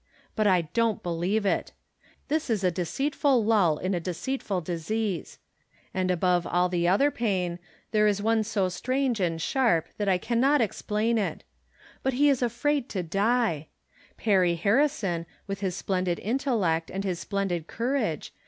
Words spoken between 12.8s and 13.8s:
to die!